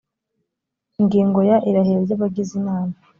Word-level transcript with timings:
ingingo 0.99 1.39
ya 1.49 1.57
irahira 1.69 1.99
ry 2.05 2.13
abagize 2.15 2.51
inama 2.59 2.95